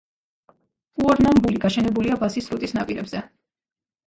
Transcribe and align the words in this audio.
უორნამბული 1.03 1.61
გაშენებულია 1.67 2.17
ბასის 2.25 2.49
სრუტის 2.51 2.75
ნაპირებზე. 2.79 3.23